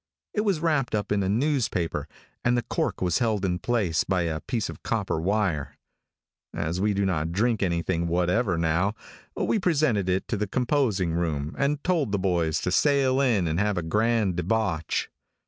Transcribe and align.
It 0.33 0.41
was 0.41 0.61
wrapped 0.61 0.95
up 0.95 1.11
in 1.11 1.21
a 1.21 1.29
newspaper, 1.29 2.07
and 2.43 2.57
the 2.57 2.63
cork 2.63 3.03
was 3.03 3.19
held 3.19 3.45
in 3.45 3.59
place 3.59 4.03
by 4.03 4.23
a 4.23 4.39
piece 4.39 4.67
of 4.67 4.81
copper 4.81 5.21
wire. 5.21 5.77
As 6.55 6.81
we 6.81 6.95
do 6.95 7.05
not 7.05 7.31
drink 7.31 7.61
anything 7.61 8.07
whatever 8.07 8.57
now, 8.57 8.95
we 9.35 9.59
presented 9.59 10.09
it 10.09 10.27
to 10.29 10.37
the 10.37 10.47
composing 10.47 11.13
room, 11.13 11.53
and 11.55 11.83
told 11.83 12.11
the 12.11 12.17
boys 12.17 12.59
to 12.61 12.71
sail 12.71 13.21
in 13.21 13.45
and 13.47 13.59
have 13.59 13.77
a 13.77 13.83
grand 13.83 14.37
debauch. 14.37 15.07